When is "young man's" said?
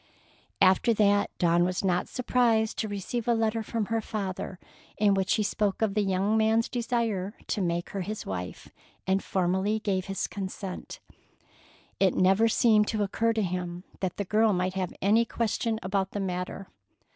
6.01-6.67